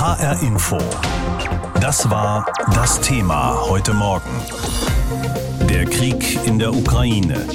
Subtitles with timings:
[0.00, 0.78] HR Info.
[1.78, 4.30] Das war das Thema heute Morgen.
[5.68, 7.46] Der Krieg in der Ukraine.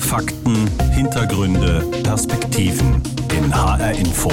[0.00, 3.00] Fakten, Hintergründe, Perspektiven
[3.38, 4.32] in HR Info.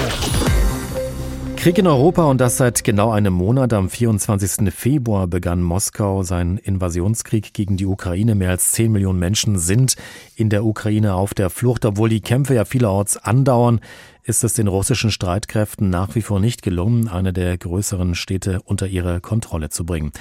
[1.61, 3.73] Krieg in Europa und das seit genau einem Monat.
[3.73, 4.73] Am 24.
[4.73, 8.33] Februar begann Moskau seinen Invasionskrieg gegen die Ukraine.
[8.33, 9.95] Mehr als 10 Millionen Menschen sind
[10.35, 11.85] in der Ukraine auf der Flucht.
[11.85, 13.79] Obwohl die Kämpfe ja vielerorts andauern,
[14.23, 18.87] ist es den russischen Streitkräften nach wie vor nicht gelungen, eine der größeren Städte unter
[18.87, 20.11] ihre Kontrolle zu bringen.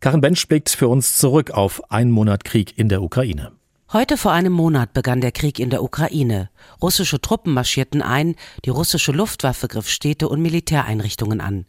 [0.00, 3.52] Karin Bench blickt für uns zurück auf einen Monat Krieg in der Ukraine.
[3.92, 6.50] Heute vor einem Monat begann der Krieg in der Ukraine.
[6.82, 8.34] Russische Truppen marschierten ein,
[8.64, 11.66] die russische Luftwaffe griff Städte und Militäreinrichtungen an.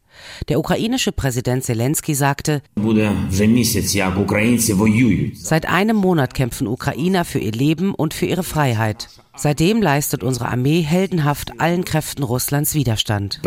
[0.49, 2.63] Der ukrainische Präsident Zelensky sagte,
[5.35, 9.09] Seit einem Monat kämpfen Ukrainer für ihr Leben und für ihre Freiheit.
[9.37, 13.39] Seitdem leistet unsere Armee heldenhaft allen Kräften Russlands Widerstand.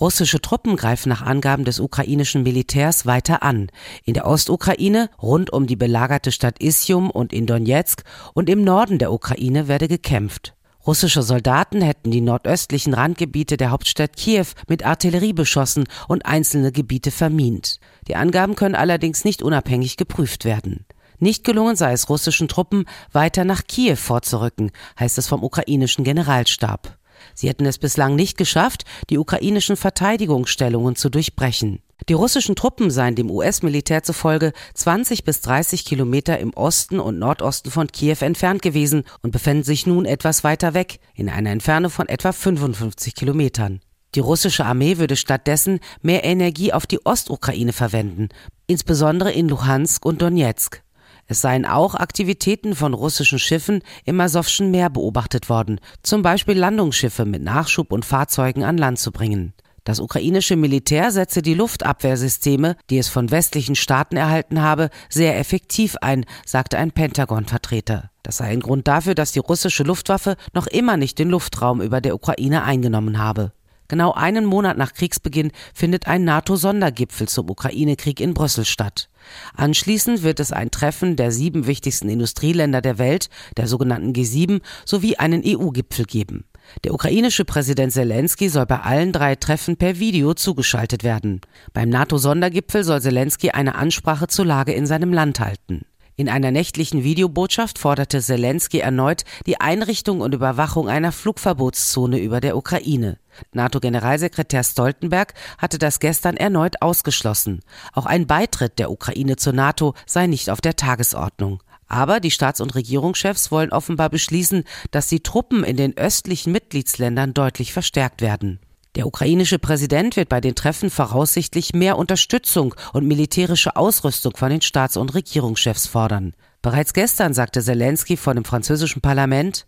[0.00, 3.68] Russische Truppen greifen nach Angaben des ukrainischen Militärs weiter an.
[4.04, 8.98] In der Ostukraine, rund um die belagerte Stadt Isium und in Donetsk und im Norden
[8.98, 10.54] der Ukraine werde gekämpft.
[10.86, 17.12] Russische Soldaten hätten die nordöstlichen Randgebiete der Hauptstadt Kiew mit Artillerie beschossen und einzelne Gebiete
[17.12, 17.78] vermint.
[18.08, 20.84] Die Angaben können allerdings nicht unabhängig geprüft werden.
[21.22, 26.98] Nicht gelungen sei es russischen Truppen, weiter nach Kiew vorzurücken, heißt es vom ukrainischen Generalstab.
[27.32, 31.80] Sie hätten es bislang nicht geschafft, die ukrainischen Verteidigungsstellungen zu durchbrechen.
[32.08, 37.70] Die russischen Truppen seien dem US-Militär zufolge 20 bis 30 Kilometer im Osten und Nordosten
[37.70, 42.08] von Kiew entfernt gewesen und befänden sich nun etwas weiter weg, in einer Entfernung von
[42.08, 43.78] etwa 55 Kilometern.
[44.16, 48.30] Die russische Armee würde stattdessen mehr Energie auf die Ostukraine verwenden,
[48.66, 50.82] insbesondere in Luhansk und Donetsk.
[51.26, 57.24] Es seien auch Aktivitäten von russischen Schiffen im Asowschen Meer beobachtet worden, zum Beispiel Landungsschiffe
[57.24, 59.54] mit Nachschub und Fahrzeugen an Land zu bringen.
[59.84, 65.96] Das ukrainische Militär setze die Luftabwehrsysteme, die es von westlichen Staaten erhalten habe, sehr effektiv
[66.00, 68.10] ein, sagte ein Pentagon-Vertreter.
[68.22, 72.00] Das sei ein Grund dafür, dass die russische Luftwaffe noch immer nicht den Luftraum über
[72.00, 73.52] der Ukraine eingenommen habe.
[73.92, 79.10] Genau einen Monat nach Kriegsbeginn findet ein NATO-Sondergipfel zum Ukraine-Krieg in Brüssel statt.
[79.54, 85.16] Anschließend wird es ein Treffen der sieben wichtigsten Industrieländer der Welt, der sogenannten G7, sowie
[85.16, 86.46] einen EU-Gipfel geben.
[86.84, 91.42] Der ukrainische Präsident Zelensky soll bei allen drei Treffen per Video zugeschaltet werden.
[91.74, 95.82] Beim NATO-Sondergipfel soll Zelensky eine Ansprache zur Lage in seinem Land halten.
[96.14, 102.56] In einer nächtlichen Videobotschaft forderte Zelensky erneut die Einrichtung und Überwachung einer Flugverbotszone über der
[102.56, 103.18] Ukraine.
[103.52, 107.60] NATO-Generalsekretär Stoltenberg hatte das gestern erneut ausgeschlossen.
[107.94, 111.62] Auch ein Beitritt der Ukraine zur NATO sei nicht auf der Tagesordnung.
[111.88, 117.32] Aber die Staats- und Regierungschefs wollen offenbar beschließen, dass die Truppen in den östlichen Mitgliedsländern
[117.32, 118.60] deutlich verstärkt werden.
[118.95, 124.61] Der ukrainische Präsident wird bei den Treffen voraussichtlich mehr Unterstützung und militärische Ausrüstung von den
[124.61, 126.33] Staats- und Regierungschefs fordern.
[126.63, 129.67] Bereits gestern sagte Zelensky vor dem französischen Parlament,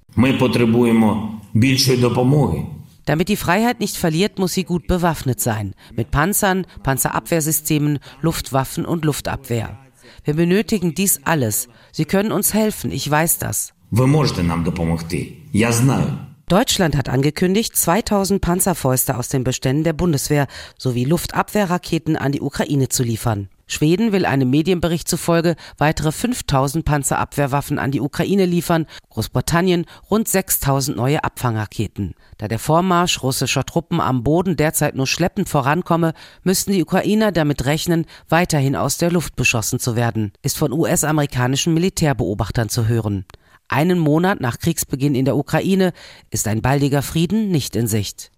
[3.05, 5.75] damit die Freiheit nicht verliert, muss sie gut bewaffnet sein.
[5.93, 9.77] Mit Panzern, Panzerabwehrsystemen, Luftwaffen und Luftabwehr.
[10.23, 11.69] Wir benötigen dies alles.
[11.91, 13.73] Sie können uns helfen, ich weiß das.
[13.91, 15.47] Вы можете нам допомогти.
[15.51, 16.19] Я знаю.
[16.48, 20.46] Deutschland hat angekündigt, 2000 Panzerfäuste aus den Beständen der Bundeswehr
[20.76, 23.48] sowie Luftabwehrraketen an die Ukraine zu liefern.
[23.66, 30.94] Schweden will einem Medienbericht zufolge weitere 5000 Panzerabwehrwaffen an die Ukraine liefern, Großbritannien rund 6000
[30.94, 32.14] neue Abfangraketen.
[32.36, 36.12] Da der Vormarsch russischer Truppen am Boden derzeit nur schleppend vorankomme,
[36.42, 41.72] müssten die Ukrainer damit rechnen, weiterhin aus der Luft beschossen zu werden, ist von US-amerikanischen
[41.72, 43.24] Militärbeobachtern zu hören.
[43.68, 45.92] Einen Monat nach Kriegsbeginn in der Ukraine
[46.30, 48.30] ist ein baldiger Frieden nicht in Sicht.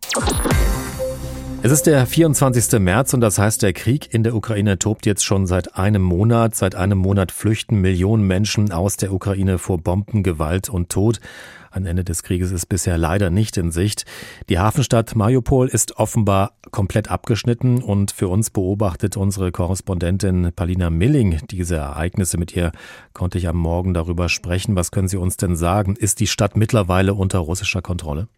[1.67, 2.79] Es ist der 24.
[2.79, 6.55] März und das heißt, der Krieg in der Ukraine tobt jetzt schon seit einem Monat.
[6.55, 11.19] Seit einem Monat flüchten Millionen Menschen aus der Ukraine vor Bomben, Gewalt und Tod.
[11.73, 14.05] Ein Ende des Krieges ist bisher leider nicht in Sicht.
[14.49, 21.41] Die Hafenstadt Mariupol ist offenbar komplett abgeschnitten und für uns beobachtet unsere Korrespondentin Palina Milling
[21.51, 22.39] diese Ereignisse.
[22.39, 22.71] Mit ihr
[23.13, 24.77] konnte ich am Morgen darüber sprechen.
[24.77, 25.97] Was können Sie uns denn sagen?
[25.97, 28.29] Ist die Stadt mittlerweile unter russischer Kontrolle?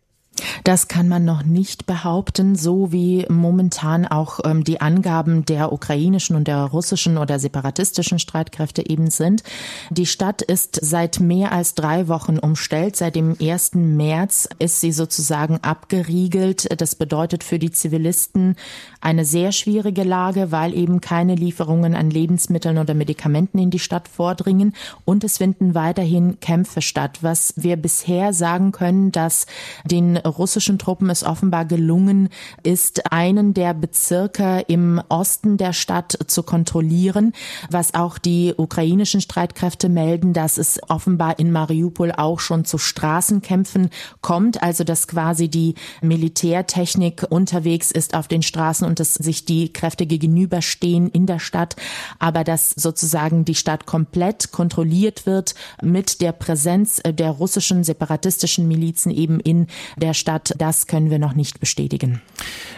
[0.64, 6.37] Das kann man noch nicht behaupten, so wie momentan auch ähm, die Angaben der ukrainischen
[6.37, 9.43] und der russischen oder separatistischen Streitkräfte eben sind.
[9.90, 12.96] Die Stadt ist seit mehr als drei Wochen umstellt.
[12.96, 13.75] Seit dem 1.
[13.75, 16.69] März ist sie sozusagen abgeriegelt.
[16.81, 18.56] Das bedeutet für die Zivilisten
[19.00, 24.08] eine sehr schwierige Lage, weil eben keine Lieferungen an Lebensmitteln oder Medikamenten in die Stadt
[24.08, 24.75] vordringen
[25.05, 27.19] und es finden weiterhin Kämpfe statt.
[27.23, 29.46] Was wir bisher sagen können, dass
[29.85, 32.29] den russischen Truppen es offenbar gelungen
[32.63, 37.33] ist, einen der Bezirke im Osten der Stadt zu kontrollieren,
[37.71, 43.91] was auch die ukrainischen Streitkräfte melden, dass es offenbar in Mariupol auch schon zu Straßenkämpfen
[44.21, 49.73] kommt, also dass quasi die Militärtechnik unterwegs ist auf den Straßen und dass sich die
[49.73, 51.77] Kräfte gegenüberstehen in der Stadt,
[52.19, 59.11] aber dass sozusagen die Stadt komplett kontrolliert wird mit der Präsenz der russischen separatistischen Milizen
[59.11, 59.67] eben in
[59.97, 62.20] der Stadt, das können wir noch nicht bestätigen.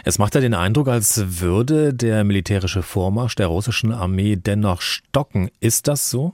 [0.03, 5.49] Es macht ja den Eindruck, als würde der militärische Vormarsch der russischen Armee dennoch stocken.
[5.59, 6.33] Ist das so?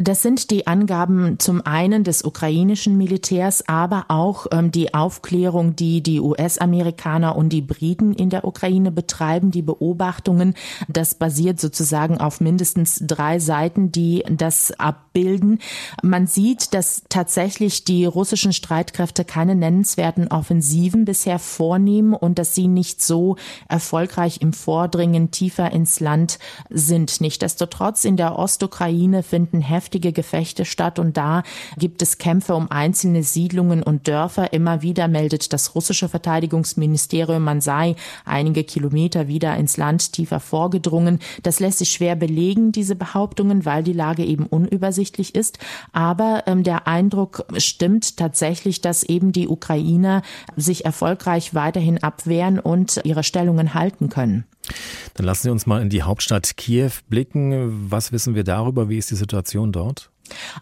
[0.00, 6.02] Das sind die Angaben zum einen des ukrainischen Militärs, aber auch ähm, die Aufklärung, die
[6.02, 10.54] die US-Amerikaner und die Briten in der Ukraine betreiben, die Beobachtungen.
[10.88, 15.60] Das basiert sozusagen auf mindestens drei Seiten, die das abbilden.
[16.02, 22.68] Man sieht, dass tatsächlich die russischen Streitkräfte keine nennenswerten Offensiven bisher vornehmen und dass sie
[22.68, 23.36] nicht so
[23.68, 26.38] erfolgreich im Vordringen tiefer ins Land
[26.70, 27.20] sind.
[27.20, 31.42] Nichtsdestotrotz in der Ostukraine finden heftige Gefechte statt und da
[31.76, 34.54] gibt es Kämpfe um einzelne Siedlungen und Dörfer.
[34.54, 41.18] Immer wieder meldet das russische Verteidigungsministerium, man sei einige Kilometer wieder ins Land tiefer vorgedrungen.
[41.42, 45.58] Das lässt sich schwer belegen, diese Behauptungen, weil die Lage eben unübersichtlich ist.
[45.92, 50.22] Aber ähm, der Eindruck stimmt tatsächlich, dass eben die Ukrainer
[50.56, 54.46] sich erfolgreich weiterhin abwehren und ihre Stellungen halten können.
[55.14, 57.90] Dann lassen Sie uns mal in die Hauptstadt Kiew blicken.
[57.90, 58.88] Was wissen wir darüber?
[58.88, 60.10] Wie ist die Situation dort?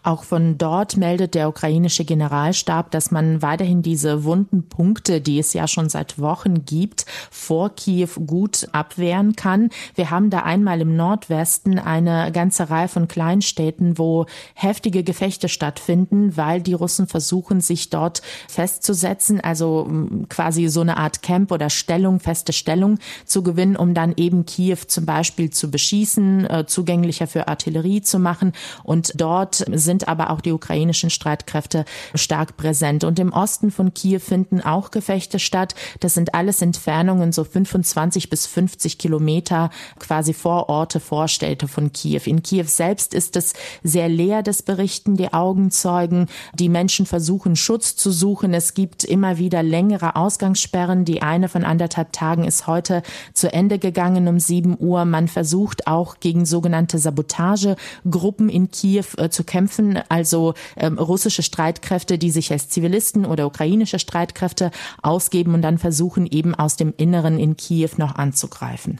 [0.03, 5.53] Auch von dort meldet der ukrainische Generalstab, dass man weiterhin diese wunden Punkte, die es
[5.53, 9.69] ja schon seit Wochen gibt, vor Kiew gut abwehren kann.
[9.95, 16.37] Wir haben da einmal im Nordwesten eine ganze Reihe von Kleinstädten, wo heftige Gefechte stattfinden,
[16.37, 21.69] weil die Russen versuchen, sich dort festzusetzen, also hm, quasi so eine Art Camp oder
[21.69, 27.27] Stellung, feste Stellung zu gewinnen, um dann eben Kiew zum Beispiel zu beschießen, äh, zugänglicher
[27.27, 28.53] für Artillerie zu machen
[28.83, 33.03] und dort sind aber auch die ukrainischen Streitkräfte stark präsent.
[33.03, 35.75] Und im Osten von Kiew finden auch Gefechte statt.
[35.99, 39.69] Das sind alles Entfernungen so 25 bis 50 Kilometer
[39.99, 42.21] quasi Vororte, Vorstädte von Kiew.
[42.25, 43.53] In Kiew selbst ist es
[43.83, 46.27] sehr leer, das berichten die Augenzeugen.
[46.53, 48.53] Die Menschen versuchen Schutz zu suchen.
[48.53, 51.05] Es gibt immer wieder längere Ausgangssperren.
[51.05, 53.03] Die eine von anderthalb Tagen ist heute
[53.33, 55.05] zu Ende gegangen um 7 Uhr.
[55.05, 62.17] Man versucht auch gegen sogenannte Sabotagegruppen in Kiew äh, zu kämpfen, also ähm, russische Streitkräfte,
[62.17, 64.71] die sich als Zivilisten oder ukrainische Streitkräfte
[65.01, 68.99] ausgeben und dann versuchen eben aus dem Inneren in Kiew noch anzugreifen.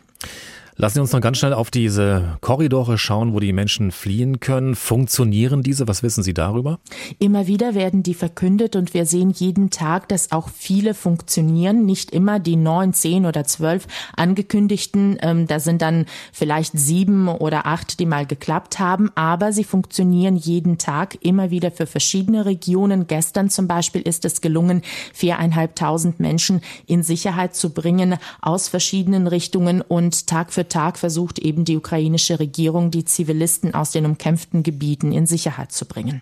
[0.77, 4.75] Lassen Sie uns noch ganz schnell auf diese Korridore schauen, wo die Menschen fliehen können.
[4.75, 5.87] Funktionieren diese?
[5.87, 6.79] Was wissen Sie darüber?
[7.17, 11.85] Immer wieder werden die verkündet und wir sehen jeden Tag, dass auch viele funktionieren.
[11.85, 13.87] Nicht immer die neun, zehn oder zwölf
[14.17, 15.17] angekündigten.
[15.21, 19.09] Ähm, da sind dann vielleicht sieben oder acht, die mal geklappt haben.
[19.15, 23.07] Aber sie funktionieren jeden Tag immer wieder für verschiedene Regionen.
[23.07, 24.81] Gestern zum Beispiel ist es gelungen,
[25.13, 31.65] viereinhalbtausend Menschen in Sicherheit zu bringen aus verschiedenen Richtungen und Tag für Tag versucht eben
[31.65, 36.21] die ukrainische Regierung, die Zivilisten aus den umkämpften Gebieten in Sicherheit zu bringen.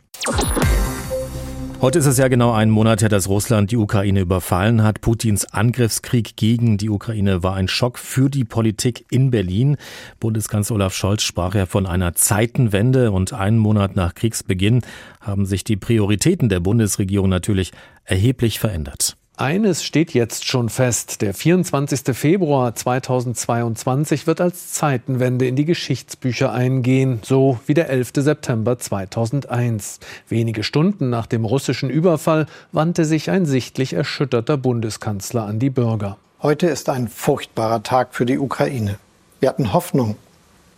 [1.84, 5.02] Heute ist es ja genau ein Monat her, dass Russland die Ukraine überfallen hat.
[5.02, 9.76] Putins Angriffskrieg gegen die Ukraine war ein Schock für die Politik in Berlin.
[10.22, 14.82] Bundeskanzler Olaf Scholz sprach ja von einer Zeitenwende und einen Monat nach Kriegsbeginn
[15.20, 17.74] haben sich die Prioritäten der Bundesregierung natürlich
[18.06, 19.18] erheblich verändert.
[19.36, 21.24] Eines steht jetzt schon fest.
[21.24, 22.16] Der 24.
[22.16, 28.12] Februar 2022 wird als Zeitenwende in die Geschichtsbücher eingehen, so wie der 11.
[28.18, 30.00] September 2001.
[30.30, 36.18] Wenige Stunden nach dem russischen Überfall wandte sich ein sichtlich erschütterter Bundeskanzler an die Bürger.
[36.44, 39.00] Heute ist ein furchtbarer Tag für die Ukraine.
[39.40, 40.16] Wir hatten Hoffnung,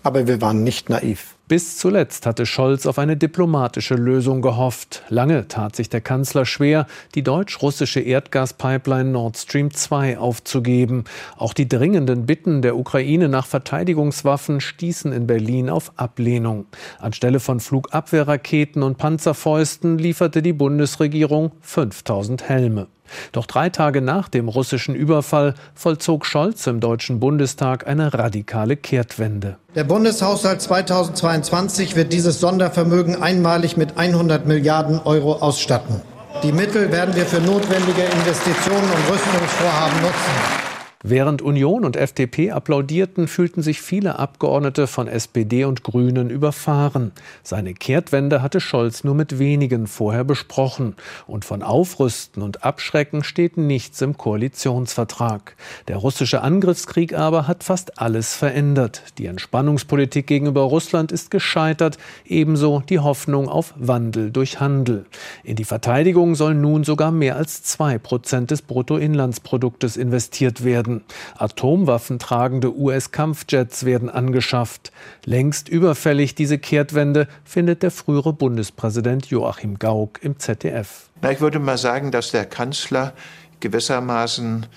[0.01, 1.34] aber wir waren nicht naiv.
[1.47, 5.03] Bis zuletzt hatte Scholz auf eine diplomatische Lösung gehofft.
[5.09, 11.03] Lange tat sich der Kanzler schwer, die deutsch-russische Erdgaspipeline Nord Stream 2 aufzugeben.
[11.37, 16.65] Auch die dringenden Bitten der Ukraine nach Verteidigungswaffen stießen in Berlin auf Ablehnung.
[16.97, 22.87] Anstelle von Flugabwehrraketen und Panzerfäusten lieferte die Bundesregierung 5000 Helme.
[23.31, 29.57] Doch drei Tage nach dem russischen Überfall vollzog Scholz im Deutschen Bundestag eine radikale Kehrtwende.
[29.75, 36.01] Der Bundeshaushalt 2022 wird dieses Sondervermögen einmalig mit 100 Milliarden Euro ausstatten.
[36.43, 40.64] Die Mittel werden wir für notwendige Investitionen und Rüstungsvorhaben nutzen.
[41.07, 47.11] Während Union und FDP applaudierten, fühlten sich viele Abgeordnete von SPD und Grünen überfahren.
[47.43, 50.95] Seine Kehrtwende hatte Scholz nur mit wenigen vorher besprochen.
[51.27, 55.55] Und von Aufrüsten und Abschrecken steht nichts im Koalitionsvertrag.
[55.89, 59.03] Der russische Angriffskrieg aber hat fast alles verändert.
[59.19, 65.05] Die Entspannungspolitik gegenüber Russland ist gescheitert, ebenso die Hoffnung auf Wandel durch Handel.
[65.43, 71.03] In die Verteidigung sollen nun sogar mehr als zwei Prozent des Bruttoinlandsproduktes investiert werden werden.
[71.37, 74.91] Atomwaffentragende US-Kampfjets werden angeschafft.
[75.25, 81.09] Längst überfällig diese Kehrtwende findet der frühere Bundespräsident Joachim Gauck im ZDF.
[81.21, 83.13] Na, ich würde mal sagen, dass der Kanzler
[83.59, 84.67] gewissermaßen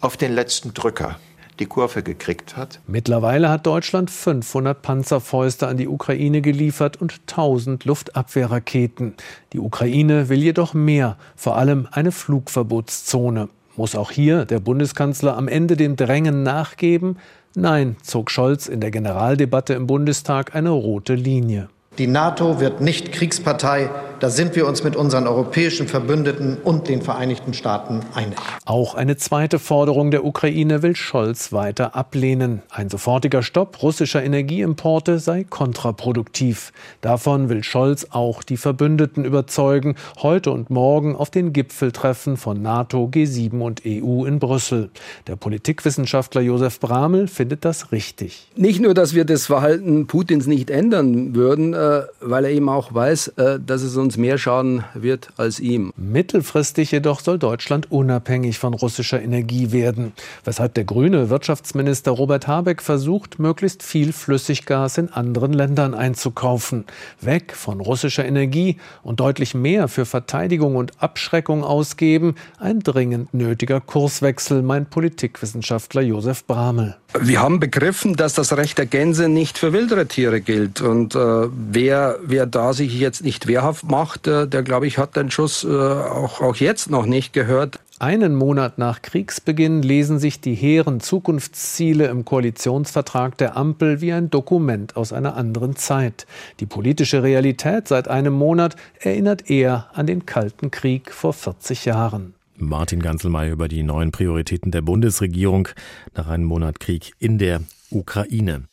[0.00, 1.18] auf den letzten Drücker
[1.58, 2.78] die Kurve gekriegt hat.
[2.86, 9.14] Mittlerweile hat Deutschland 500 Panzerfäuste an die Ukraine geliefert und 1000 Luftabwehrraketen.
[9.52, 13.48] Die Ukraine will jedoch mehr, vor allem eine Flugverbotszone.
[13.78, 17.16] Muss auch hier der Bundeskanzler am Ende dem Drängen nachgeben?
[17.54, 21.68] Nein, zog Scholz in der Generaldebatte im Bundestag eine rote Linie.
[21.96, 23.88] Die NATO wird nicht Kriegspartei.
[24.20, 28.36] Da sind wir uns mit unseren europäischen Verbündeten und den Vereinigten Staaten einig.
[28.64, 32.62] Auch eine zweite Forderung der Ukraine will Scholz weiter ablehnen.
[32.68, 36.72] Ein sofortiger Stopp russischer Energieimporte sei kontraproduktiv.
[37.00, 43.08] Davon will Scholz auch die Verbündeten überzeugen, heute und morgen auf den Gipfeltreffen von NATO,
[43.12, 44.90] G7 und EU in Brüssel.
[45.28, 48.48] Der Politikwissenschaftler Josef Bramel findet das richtig.
[48.56, 52.92] Nicht nur, dass wir das Verhalten Putins nicht ändern würden, äh, weil er eben auch
[52.92, 55.92] weiß, äh, dass es uns mehr schaden wird als ihm.
[55.96, 60.12] Mittelfristig jedoch soll Deutschland unabhängig von russischer Energie werden,
[60.44, 66.84] weshalb der grüne Wirtschaftsminister Robert Habeck versucht, möglichst viel Flüssiggas in anderen Ländern einzukaufen.
[67.20, 73.80] Weg von russischer Energie und deutlich mehr für Verteidigung und Abschreckung ausgeben, ein dringend nötiger
[73.80, 76.96] Kurswechsel, meint Politikwissenschaftler Josef Bramel.
[77.18, 80.82] Wir haben begriffen, dass das Recht der Gänse nicht für wildere Tiere gilt.
[80.82, 85.16] Und äh, wer, wer da sich jetzt nicht wehrhaft macht, äh, der, glaube ich, hat
[85.16, 87.80] den Schuss äh, auch, auch jetzt noch nicht gehört.
[87.98, 94.30] Einen Monat nach Kriegsbeginn lesen sich die hehren Zukunftsziele im Koalitionsvertrag der Ampel wie ein
[94.30, 96.26] Dokument aus einer anderen Zeit.
[96.60, 102.34] Die politische Realität seit einem Monat erinnert eher an den Kalten Krieg vor 40 Jahren.
[102.60, 105.68] Martin Ganzelmeier über die neuen Prioritäten der Bundesregierung
[106.14, 108.64] nach einem Monat Krieg in der Ukraine.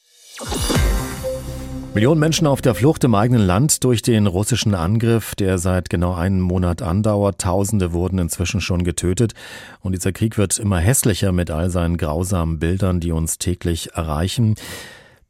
[1.94, 6.14] Millionen Menschen auf der Flucht im eigenen Land durch den russischen Angriff, der seit genau
[6.14, 7.40] einem Monat andauert.
[7.40, 9.34] Tausende wurden inzwischen schon getötet.
[9.80, 14.56] Und dieser Krieg wird immer hässlicher mit all seinen grausamen Bildern, die uns täglich erreichen.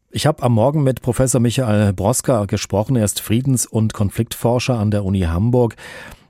[0.10, 2.96] Ich habe am Morgen mit Professor Michael Broska gesprochen.
[2.96, 5.76] Er ist Friedens- und Konfliktforscher an der Uni Hamburg.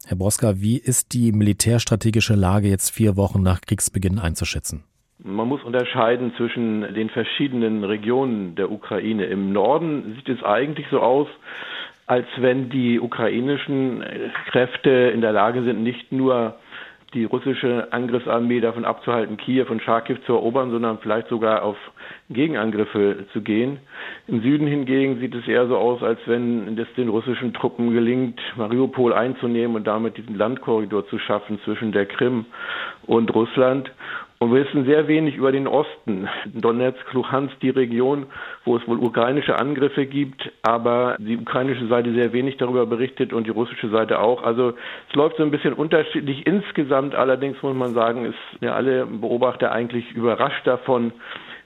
[0.07, 4.83] Herr Broska, wie ist die militärstrategische Lage jetzt vier Wochen nach Kriegsbeginn einzuschätzen?
[5.17, 9.25] Man muss unterscheiden zwischen den verschiedenen Regionen der Ukraine.
[9.25, 11.27] Im Norden sieht es eigentlich so aus,
[12.05, 14.03] als wenn die ukrainischen
[14.51, 16.55] Kräfte in der Lage sind, nicht nur
[17.13, 21.77] die russische Angriffsarmee davon abzuhalten, Kiew und Charkiw zu erobern, sondern vielleicht sogar auf
[22.29, 23.79] Gegenangriffe zu gehen.
[24.27, 28.39] Im Süden hingegen sieht es eher so aus, als wenn es den russischen Truppen gelingt,
[28.57, 32.45] Mariupol einzunehmen und damit diesen Landkorridor zu schaffen zwischen der Krim
[33.05, 33.91] und Russland.
[34.45, 38.27] Und wir wissen sehr wenig über den Osten, Donetsk, Luhansk, die Region,
[38.63, 43.47] wo es wohl ukrainische Angriffe gibt, aber die ukrainische Seite sehr wenig darüber berichtet und
[43.47, 44.43] die russische Seite auch.
[44.43, 44.75] Also
[45.09, 46.45] es läuft so ein bisschen unterschiedlich.
[46.45, 51.11] Insgesamt allerdings muss man sagen, ist ja alle Beobachter eigentlich überrascht davon,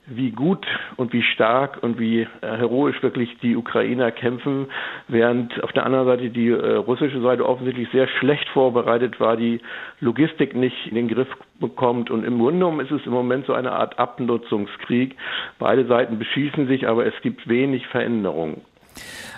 [0.09, 0.65] wie gut
[0.97, 4.67] und wie stark und wie äh, heroisch wirklich die Ukrainer kämpfen,
[5.07, 9.61] während auf der anderen Seite die äh, russische Seite offensichtlich sehr schlecht vorbereitet war, die
[9.99, 12.09] Logistik nicht in den Griff bekommt.
[12.09, 15.15] Und im Grunde genommen ist es im Moment so eine Art Abnutzungskrieg.
[15.59, 18.61] Beide Seiten beschießen sich, aber es gibt wenig Veränderungen.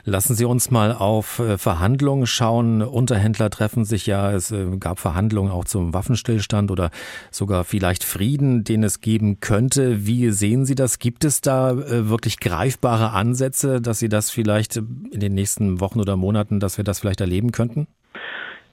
[0.03, 2.81] Lassen Sie uns mal auf äh, Verhandlungen schauen.
[2.81, 4.31] Unterhändler treffen sich ja.
[4.31, 6.89] Es äh, gab Verhandlungen auch zum Waffenstillstand oder
[7.29, 10.05] sogar vielleicht Frieden, den es geben könnte.
[10.05, 10.99] Wie sehen Sie das?
[10.99, 15.99] Gibt es da äh, wirklich greifbare Ansätze, dass Sie das vielleicht in den nächsten Wochen
[15.99, 17.87] oder Monaten, dass wir das vielleicht erleben könnten?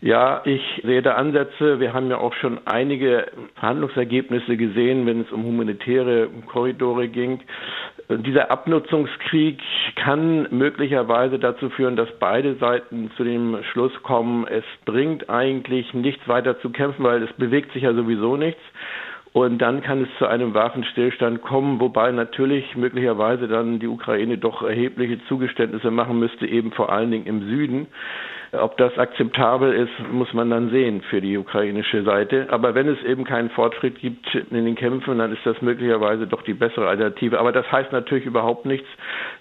[0.00, 1.80] Ja, ich sehe da Ansätze.
[1.80, 3.26] Wir haben ja auch schon einige
[3.56, 7.40] Verhandlungsergebnisse gesehen, wenn es um humanitäre Korridore ging.
[8.10, 9.60] Dieser Abnutzungskrieg
[9.96, 16.26] kann möglicherweise dazu führen, dass beide Seiten zu dem Schluss kommen, es bringt eigentlich nichts
[16.26, 18.62] weiter zu kämpfen, weil es bewegt sich ja sowieso nichts.
[19.34, 24.62] Und dann kann es zu einem Waffenstillstand kommen, wobei natürlich möglicherweise dann die Ukraine doch
[24.62, 27.88] erhebliche Zugeständnisse machen müsste, eben vor allen Dingen im Süden.
[28.52, 32.46] Ob das akzeptabel ist, muss man dann sehen für die ukrainische Seite.
[32.50, 36.42] Aber wenn es eben keinen Fortschritt gibt in den Kämpfen, dann ist das möglicherweise doch
[36.42, 37.38] die bessere Alternative.
[37.38, 38.88] Aber das heißt natürlich überhaupt nichts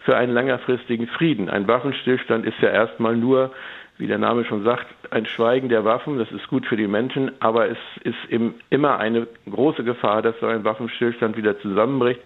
[0.01, 1.49] für einen längerfristigen Frieden.
[1.49, 3.51] Ein Waffenstillstand ist ja erstmal nur
[3.97, 6.19] wie der Name schon sagt, ein Schweigen der Waffen.
[6.19, 10.39] Das ist gut für die Menschen, aber es ist eben immer eine große Gefahr, dass
[10.39, 12.21] so ein Waffenstillstand wieder zusammenbricht.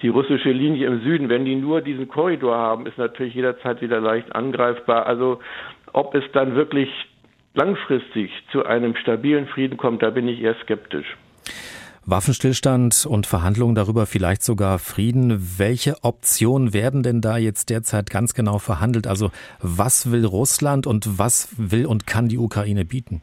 [0.00, 4.00] Die russische Linie im Süden, wenn die nur diesen Korridor haben, ist natürlich jederzeit wieder
[4.00, 5.06] leicht angreifbar.
[5.06, 5.40] Also
[5.92, 6.88] ob es dann wirklich
[7.54, 11.16] langfristig zu einem stabilen Frieden kommt, da bin ich eher skeptisch.
[12.06, 15.58] Waffenstillstand und Verhandlungen darüber, vielleicht sogar Frieden.
[15.58, 19.06] Welche Optionen werden denn da jetzt derzeit ganz genau verhandelt?
[19.06, 19.30] Also
[19.60, 23.22] was will Russland und was will und kann die Ukraine bieten?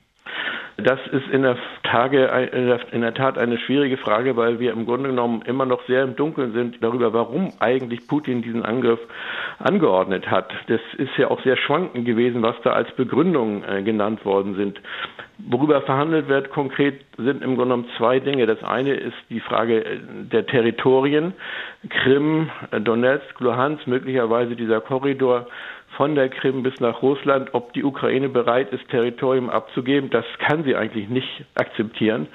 [0.78, 2.26] Das ist in der, Tage,
[2.92, 6.16] in der Tat eine schwierige Frage, weil wir im Grunde genommen immer noch sehr im
[6.16, 9.00] Dunkeln sind darüber, warum eigentlich Putin diesen Angriff
[9.58, 10.54] angeordnet hat.
[10.68, 14.80] Das ist ja auch sehr schwankend gewesen, was da als Begründung äh, genannt worden sind.
[15.40, 18.46] Worüber verhandelt wird konkret sind im Grunde genommen zwei Dinge.
[18.46, 20.00] Das eine ist die Frage äh,
[20.32, 21.34] der Territorien,
[21.90, 25.48] Krim, äh, Donetsk, Luhansk, möglicherweise dieser Korridor
[25.98, 30.12] von der Krim bis nach Russland, ob die Ukraine bereit ist, Territorium abzugeben.
[30.12, 32.28] Das kann sie eigentlich nicht akzeptieren.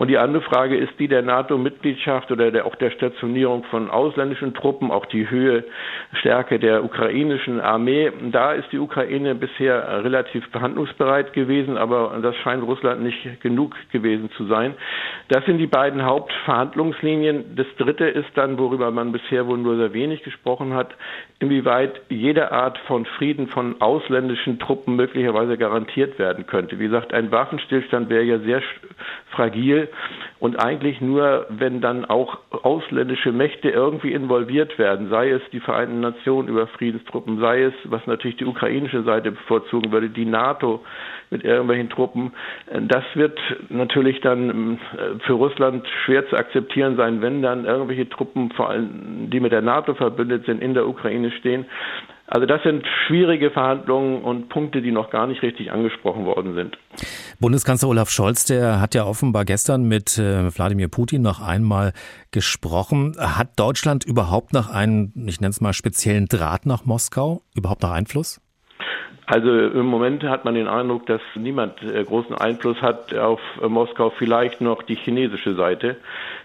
[0.00, 4.54] Und die andere Frage ist die der NATO-Mitgliedschaft oder der, auch der Stationierung von ausländischen
[4.54, 5.62] Truppen, auch die Höhe,
[6.14, 8.10] Stärke der ukrainischen Armee.
[8.32, 14.30] Da ist die Ukraine bisher relativ behandlungsbereit gewesen, aber das scheint Russland nicht genug gewesen
[14.38, 14.72] zu sein.
[15.28, 17.54] Das sind die beiden Hauptverhandlungslinien.
[17.56, 20.94] Das dritte ist dann, worüber man bisher wohl nur sehr wenig gesprochen hat,
[21.40, 26.78] inwieweit jede Art von Frieden von ausländischen Truppen möglicherweise garantiert werden könnte.
[26.78, 28.62] Wie gesagt, ein Waffenstillstand wäre ja sehr
[29.30, 29.88] fragil
[30.38, 36.00] und eigentlich nur, wenn dann auch ausländische Mächte irgendwie involviert werden, sei es die Vereinten
[36.00, 40.80] Nationen über Friedenstruppen, sei es, was natürlich die ukrainische Seite bevorzugen würde, die NATO
[41.30, 42.32] mit irgendwelchen Truppen.
[42.88, 48.50] Das wird natürlich dann äh, für Russland schwer zu akzeptieren sein, wenn dann irgendwelche Truppen,
[48.52, 51.66] vor allem die mit der NATO verbündet sind, in der Ukraine stehen.
[52.30, 56.78] Also das sind schwierige Verhandlungen und Punkte, die noch gar nicht richtig angesprochen worden sind.
[57.40, 61.92] Bundeskanzler Olaf Scholz, der hat ja offenbar gestern mit äh, Wladimir Putin noch einmal
[62.30, 63.16] gesprochen.
[63.18, 67.42] Hat Deutschland überhaupt noch einen, ich nenne es mal, speziellen Draht nach Moskau?
[67.56, 68.40] Überhaupt noch Einfluss?
[69.26, 73.68] Also im Moment hat man den Eindruck, dass niemand äh, großen Einfluss hat auf äh,
[73.68, 75.96] Moskau, vielleicht noch die chinesische Seite.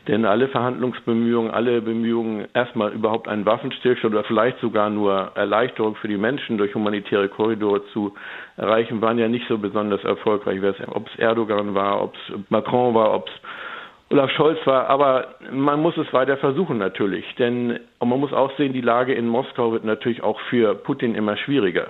[0.08, 6.08] Denn alle Verhandlungsbemühungen, alle Bemühungen, erstmal überhaupt einen Waffenstillstand oder vielleicht sogar nur Erleichterung für
[6.08, 8.14] die Menschen durch humanitäre Korridore zu
[8.58, 10.60] erreichen, waren ja nicht so besonders erfolgreich.
[10.88, 13.34] Ob es Erdogan war, ob es Macron war, ob es
[14.12, 18.72] Olaf Scholz war, aber man muss es weiter versuchen natürlich, denn man muss auch sehen,
[18.72, 21.88] die Lage in Moskau wird natürlich auch für Putin immer schwieriger.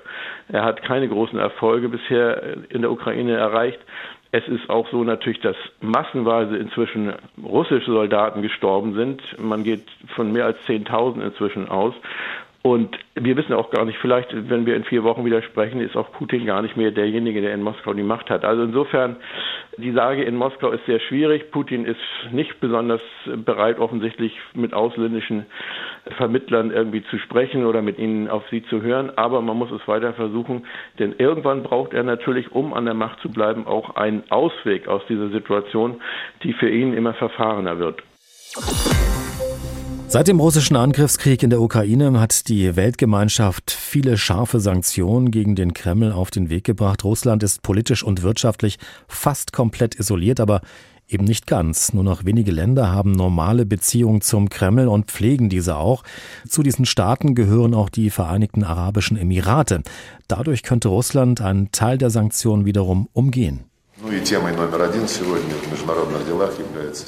[0.47, 3.80] Er hat keine großen Erfolge bisher in der Ukraine erreicht.
[4.38, 9.21] Es ist auch so natürlich, dass massenweise inzwischen russische Soldaten gestorben sind.
[9.39, 11.93] Man geht von mehr als 10.000 inzwischen aus.
[12.65, 15.95] Und wir wissen auch gar nicht, vielleicht, wenn wir in vier Wochen wieder sprechen, ist
[15.95, 18.43] auch Putin gar nicht mehr derjenige, der in Moskau die Macht hat.
[18.43, 19.17] Also insofern,
[19.78, 21.51] die Lage in Moskau ist sehr schwierig.
[21.51, 21.99] Putin ist
[22.32, 23.01] nicht besonders
[23.45, 25.45] bereit, offensichtlich mit ausländischen
[26.17, 29.12] Vermittlern irgendwie zu sprechen oder mit ihnen auf sie zu hören.
[29.15, 30.65] Aber man muss es weiter versuchen,
[30.97, 35.04] denn irgendwann braucht er natürlich, um an der Macht zu bleiben, auch einen Ausweg aus
[35.08, 36.01] dieser Situation,
[36.41, 38.01] die für ihn immer verfahrener wird.
[40.15, 45.73] Seit dem russischen Angriffskrieg in der Ukraine hat die Weltgemeinschaft viele scharfe Sanktionen gegen den
[45.73, 47.04] Kreml auf den Weg gebracht.
[47.04, 48.78] Russland ist politisch und wirtschaftlich
[49.10, 50.62] fast komplett isoliert, aber
[51.10, 51.91] eben nicht ganz.
[51.91, 56.04] Nur noch wenige Länder haben normale Beziehungen zum Kreml und pflegen diese auch.
[56.47, 59.82] Zu diesen Staaten gehören auch die Vereinigten Arabischen Emirate.
[60.30, 63.65] Dadurch könnte Russland einen Teil der Sanktionen wiederum umgehen.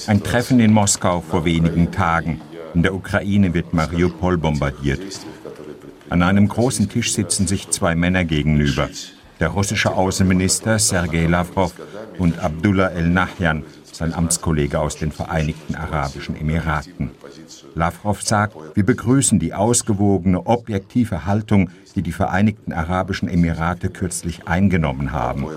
[0.08, 2.42] Ein Treffen in Moskau vor wenigen Tagen.
[2.78, 5.02] In der Ukraine wird Mariupol bombardiert.
[6.12, 8.88] An einem großen Tisch sitzen sich zwei Männer gegenüber.
[9.40, 11.74] Der russische Außenminister Sergei Lavrov
[12.20, 17.10] und Abdullah El-Nahyan, sein Amtskollege aus den Vereinigten Arabischen Emiraten.
[17.74, 25.14] Lavrov sagt, wir begrüßen die ausgewogene, objektive Haltung, die die Vereinigten Arabischen Emirate kürzlich eingenommen
[25.14, 25.48] haben.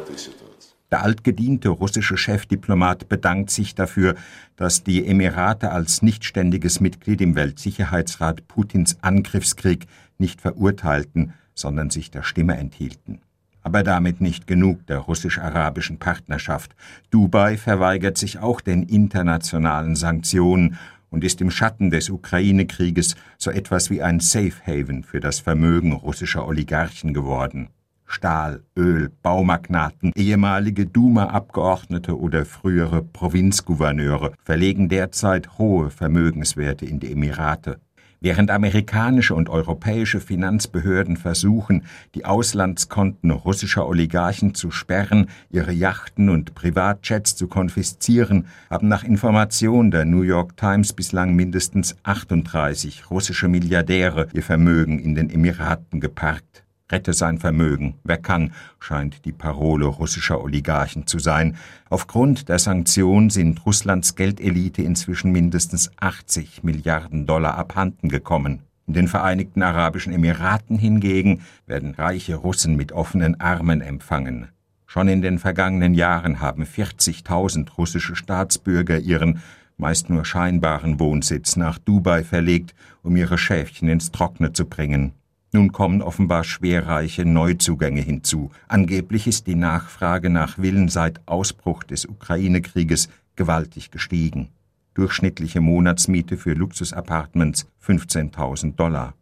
[0.91, 4.17] Der altgediente russische Chefdiplomat bedankt sich dafür,
[4.57, 9.87] dass die Emirate als nichtständiges Mitglied im Weltsicherheitsrat Putins Angriffskrieg
[10.19, 13.21] nicht verurteilten, sondern sich der Stimme enthielten.
[13.63, 16.75] Aber damit nicht genug der russisch-arabischen Partnerschaft.
[17.11, 20.79] Dubai verweigert sich auch den internationalen Sanktionen
[21.11, 25.93] und ist im Schatten des Ukraine-Krieges so etwas wie ein Safe Haven für das Vermögen
[25.93, 27.69] russischer Oligarchen geworden.
[28.11, 37.79] Stahl, Öl, Baumagnaten, ehemalige Duma-Abgeordnete oder frühere Provinzgouverneure verlegen derzeit hohe Vermögenswerte in die Emirate.
[38.23, 46.55] Während amerikanische und europäische Finanzbehörden versuchen, die Auslandskonten russischer Oligarchen zu sperren, ihre Yachten und
[46.55, 54.29] Privatjets zu konfiszieren, haben nach Information der New York Times bislang mindestens 38 russische Milliardäre
[54.35, 56.65] ihr Vermögen in den Emiraten geparkt.
[56.91, 57.95] Rette sein Vermögen.
[58.05, 61.57] Wer kann, scheint die Parole russischer Oligarchen zu sein.
[61.89, 68.63] Aufgrund der Sanktionen sind Russlands Geldelite inzwischen mindestens 80 Milliarden Dollar abhanden gekommen.
[68.87, 74.49] In den Vereinigten Arabischen Emiraten hingegen werden reiche Russen mit offenen Armen empfangen.
[74.87, 79.41] Schon in den vergangenen Jahren haben 40.000 russische Staatsbürger ihren
[79.77, 85.13] meist nur scheinbaren Wohnsitz nach Dubai verlegt, um ihre Schäfchen ins Trockene zu bringen.
[85.53, 88.51] Nun kommen offenbar schwerreiche Neuzugänge hinzu.
[88.69, 94.49] Angeblich ist die Nachfrage nach Villen seit Ausbruch des Ukraine-Krieges gewaltig gestiegen.
[94.95, 99.15] Durchschnittliche Monatsmiete für Luxusapartments 15.000 Dollar.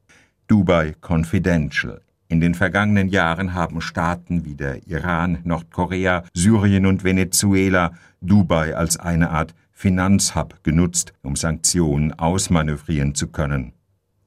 [0.49, 2.01] Dubai Confidential.
[2.29, 8.99] In den vergangenen Jahren haben Staaten wie der Iran, Nordkorea, Syrien und Venezuela Dubai als
[8.99, 13.73] eine Art Finanzhub genutzt, um Sanktionen ausmanövrieren zu können.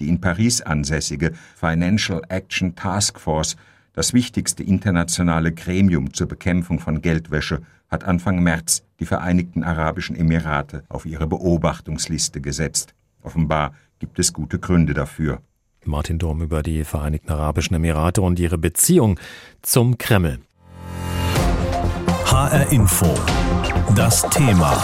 [0.02, 3.56] Die in Paris ansässige Financial Action Task Force,
[3.94, 10.84] das wichtigste internationale Gremium zur Bekämpfung von Geldwäsche, hat Anfang März die Vereinigten Arabischen Emirate
[10.90, 12.96] auf ihre Beobachtungsliste gesetzt.
[13.22, 15.40] Offenbar gibt es gute Gründe dafür.
[15.86, 19.20] Martin Durm über die Vereinigten Arabischen Emirate und ihre Beziehung
[19.62, 20.40] zum Kreml.
[22.26, 23.14] HR Info.
[23.96, 24.84] Das Thema.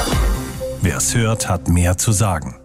[0.84, 2.56] Wer es hört, hat mehr zu sagen.